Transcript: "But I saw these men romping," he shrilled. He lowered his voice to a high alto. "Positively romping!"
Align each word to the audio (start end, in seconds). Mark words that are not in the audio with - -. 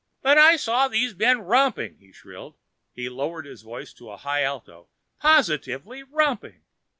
"But 0.23 0.39
I 0.39 0.55
saw 0.55 0.87
these 0.87 1.15
men 1.15 1.41
romping," 1.41 1.97
he 1.99 2.11
shrilled. 2.11 2.57
He 2.91 3.07
lowered 3.07 3.45
his 3.45 3.61
voice 3.61 3.93
to 3.93 4.09
a 4.09 4.17
high 4.17 4.41
alto. 4.41 4.87
"Positively 5.19 6.01
romping!" 6.01 6.63